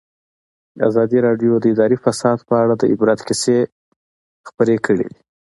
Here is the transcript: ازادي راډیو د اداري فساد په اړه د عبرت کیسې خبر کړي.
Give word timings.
ازادي 0.87 1.17
راډیو 1.27 1.51
د 1.59 1.65
اداري 1.73 1.97
فساد 2.03 2.39
په 2.49 2.53
اړه 2.63 2.73
د 2.77 2.83
عبرت 2.93 3.19
کیسې 3.27 3.57
خبر 4.47 4.69
کړي. 4.85 5.09